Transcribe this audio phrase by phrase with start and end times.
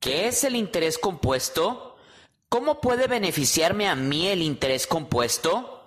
[0.00, 1.96] ¿Qué es el interés compuesto?
[2.48, 5.84] ¿Cómo puede beneficiarme a mí el interés compuesto?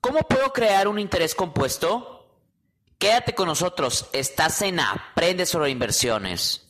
[0.00, 2.26] ¿Cómo puedo crear un interés compuesto?
[2.98, 6.65] Quédate con nosotros, estás en Aprende sobre inversiones.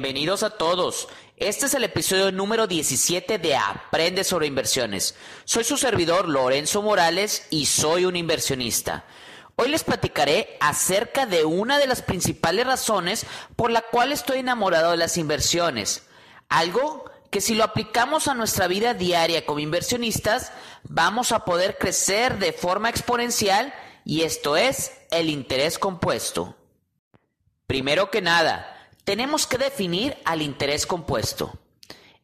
[0.00, 1.08] Bienvenidos a todos.
[1.36, 5.14] Este es el episodio número 17 de Aprende sobre inversiones.
[5.44, 9.04] Soy su servidor Lorenzo Morales y soy un inversionista.
[9.56, 13.26] Hoy les platicaré acerca de una de las principales razones
[13.56, 16.04] por la cual estoy enamorado de las inversiones.
[16.48, 20.50] Algo que si lo aplicamos a nuestra vida diaria como inversionistas,
[20.84, 23.74] vamos a poder crecer de forma exponencial
[24.06, 26.56] y esto es el interés compuesto.
[27.66, 28.69] Primero que nada,
[29.04, 31.52] tenemos que definir al interés compuesto.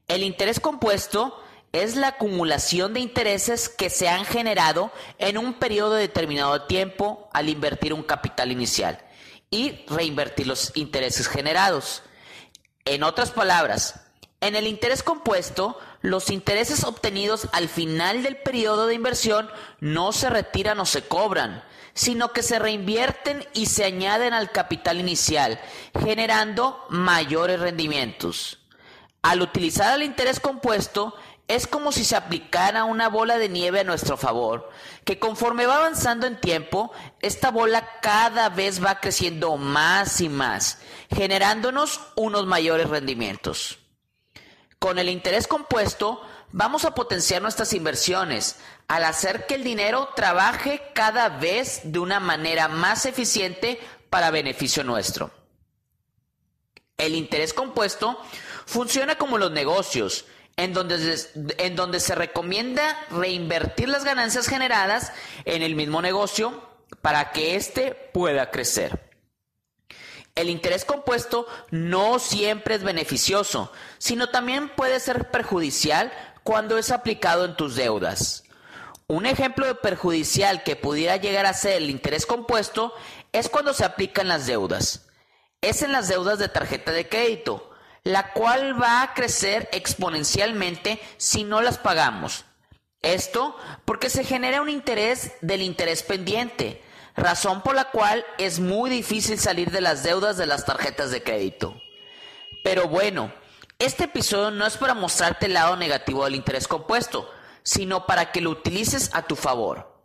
[0.08, 5.94] El interés compuesto es la acumulación de intereses que se han generado en un periodo
[5.94, 8.98] determinado de tiempo al invertir un capital inicial
[9.50, 12.02] y reinvertir los intereses generados.
[12.84, 14.05] En otras palabras,
[14.40, 20.28] en el interés compuesto, los intereses obtenidos al final del periodo de inversión no se
[20.28, 25.58] retiran o se cobran, sino que se reinvierten y se añaden al capital inicial,
[25.98, 28.58] generando mayores rendimientos.
[29.22, 31.14] Al utilizar el interés compuesto,
[31.48, 34.68] es como si se aplicara una bola de nieve a nuestro favor,
[35.04, 40.80] que conforme va avanzando en tiempo, esta bola cada vez va creciendo más y más,
[41.08, 43.78] generándonos unos mayores rendimientos.
[44.78, 48.56] Con el interés compuesto, vamos a potenciar nuestras inversiones
[48.88, 54.84] al hacer que el dinero trabaje cada vez de una manera más eficiente para beneficio
[54.84, 55.30] nuestro.
[56.96, 58.18] El interés compuesto
[58.64, 60.24] funciona como los negocios,
[60.56, 65.12] en donde, se recomienda reinvertir las ganancias generadas
[65.44, 66.62] en el mismo negocio
[67.02, 69.05] para que éste pueda crecer.
[70.36, 77.46] El interés compuesto no siempre es beneficioso, sino también puede ser perjudicial cuando es aplicado
[77.46, 78.44] en tus deudas.
[79.08, 82.92] Un ejemplo de perjudicial que pudiera llegar a ser el interés compuesto
[83.32, 85.06] es cuando se aplican las deudas.
[85.62, 87.70] Es en las deudas de tarjeta de crédito,
[88.04, 92.44] la cual va a crecer exponencialmente si no las pagamos.
[93.00, 96.82] Esto porque se genera un interés del interés pendiente,
[97.16, 101.22] razón por la cual es muy difícil salir de las deudas de las tarjetas de
[101.22, 101.80] crédito.
[102.62, 103.32] Pero bueno,
[103.78, 107.30] este episodio no es para mostrarte el lado negativo del interés compuesto,
[107.62, 109.96] sino para que lo utilices a tu favor.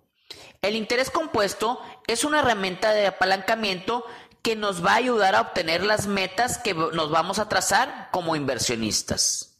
[0.62, 4.06] El interés compuesto es una herramienta de apalancamiento
[4.42, 8.36] que nos va a ayudar a obtener las metas que nos vamos a trazar como
[8.36, 9.60] inversionistas.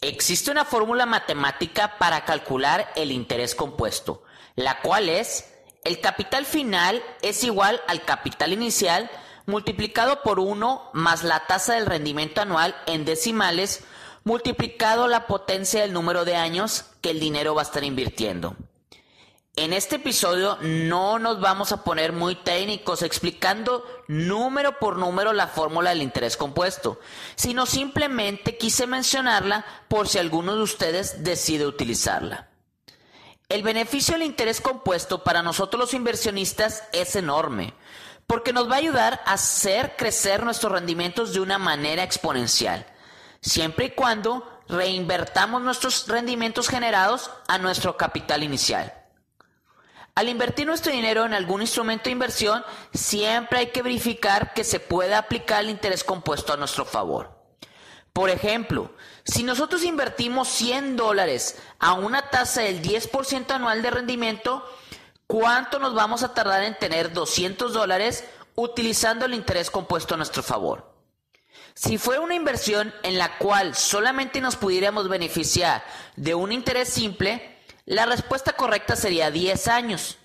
[0.00, 4.22] Existe una fórmula matemática para calcular el interés compuesto,
[4.54, 5.46] la cual es
[5.88, 9.10] el capital final es igual al capital inicial
[9.46, 13.84] multiplicado por 1 más la tasa del rendimiento anual en decimales
[14.22, 18.54] multiplicado la potencia del número de años que el dinero va a estar invirtiendo.
[19.56, 25.46] En este episodio no nos vamos a poner muy técnicos explicando número por número la
[25.46, 27.00] fórmula del interés compuesto,
[27.34, 32.50] sino simplemente quise mencionarla por si alguno de ustedes decide utilizarla.
[33.50, 37.72] El beneficio del interés compuesto para nosotros los inversionistas es enorme
[38.26, 42.84] porque nos va a ayudar a hacer crecer nuestros rendimientos de una manera exponencial,
[43.40, 48.92] siempre y cuando reinvertamos nuestros rendimientos generados a nuestro capital inicial.
[50.14, 54.78] Al invertir nuestro dinero en algún instrumento de inversión, siempre hay que verificar que se
[54.78, 57.37] pueda aplicar el interés compuesto a nuestro favor.
[58.18, 58.90] Por ejemplo,
[59.22, 64.64] si nosotros invertimos 100 dólares a una tasa del 10% anual de rendimiento,
[65.28, 70.42] ¿Cuánto nos vamos a tardar en tener 200 dólares utilizando el interés compuesto a nuestro
[70.42, 70.90] favor?
[71.74, 75.84] Si fuera una inversión en la cual solamente nos pudiéramos beneficiar
[76.16, 80.16] de un interés simple, la respuesta correcta sería 10 años,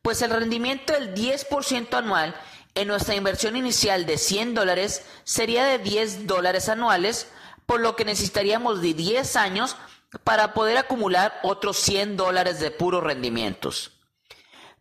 [0.00, 2.32] pues el rendimiento del 10% anual
[2.76, 7.26] en nuestra inversión inicial de 100 dólares sería de 10 dólares anuales,
[7.72, 9.76] por lo que necesitaríamos de 10 años
[10.24, 13.92] para poder acumular otros 100 dólares de puros rendimientos.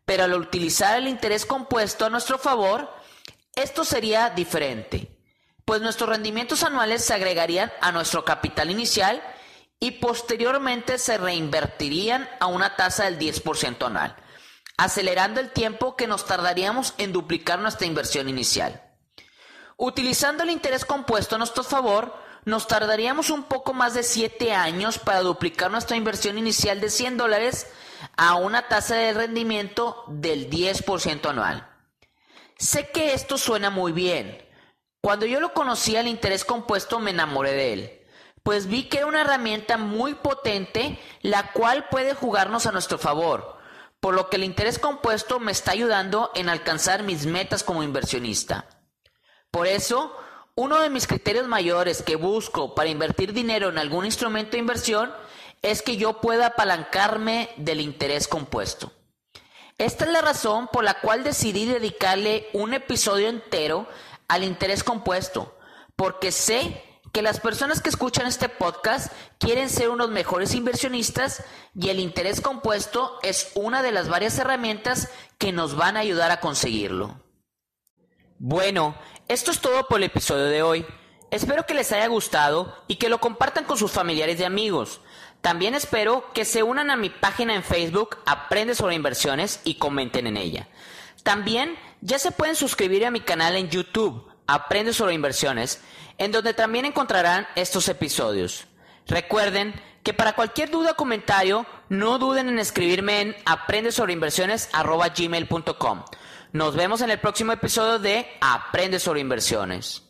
[0.03, 2.93] Pero al utilizar el interés compuesto a nuestro favor,
[3.55, 5.17] esto sería diferente,
[5.63, 9.23] pues nuestros rendimientos anuales se agregarían a nuestro capital inicial
[9.79, 14.17] y posteriormente se reinvertirían a una tasa del 10% anual.
[14.75, 18.83] acelerando el tiempo que nos tardaríamos en duplicar nuestra inversión inicial.
[19.77, 24.97] Utilizando el interés compuesto a nuestro favor, nos tardaríamos un poco más de 7 años
[24.97, 27.67] para duplicar nuestra inversión inicial de 100 dólares
[28.17, 31.67] a una tasa de rendimiento del 10% anual.
[32.57, 34.47] Sé que esto suena muy bien.
[35.01, 38.01] Cuando yo lo conocí al interés compuesto me enamoré de él,
[38.43, 43.57] pues vi que era una herramienta muy potente la cual puede jugarnos a nuestro favor,
[43.99, 48.67] por lo que el interés compuesto me está ayudando en alcanzar mis metas como inversionista.
[49.51, 50.15] Por eso,
[50.55, 55.11] uno de mis criterios mayores que busco para invertir dinero en algún instrumento de inversión
[55.61, 58.91] es que yo pueda apalancarme del interés compuesto.
[59.77, 63.87] Esta es la razón por la cual decidí dedicarle un episodio entero
[64.27, 65.57] al interés compuesto,
[65.95, 71.43] porque sé que las personas que escuchan este podcast quieren ser unos mejores inversionistas
[71.75, 76.31] y el interés compuesto es una de las varias herramientas que nos van a ayudar
[76.31, 77.21] a conseguirlo.
[78.37, 78.95] Bueno,
[79.31, 80.85] esto es todo por el episodio de hoy.
[81.29, 84.99] Espero que les haya gustado y que lo compartan con sus familiares y amigos.
[85.39, 90.27] También espero que se unan a mi página en Facebook Aprende sobre inversiones y comenten
[90.27, 90.67] en ella.
[91.23, 95.79] También ya se pueden suscribir a mi canal en YouTube Aprende sobre inversiones,
[96.17, 98.65] en donde también encontrarán estos episodios.
[99.07, 99.73] Recuerden
[100.03, 106.03] que para cualquier duda o comentario, no duden en escribirme en aprendesobreinversiones.gmail.com.
[106.53, 110.03] Nos vemos en el próximo episodio de Aprende sobre inversiones.